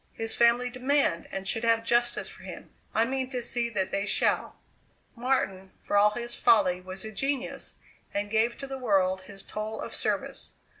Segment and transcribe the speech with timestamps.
[0.13, 4.07] His family demand and should have justice for him I mean to see that they
[4.07, 4.55] shall.
[5.15, 7.75] Martin, for all his folly was a genius,
[8.11, 10.53] and gave to the world his toll of service.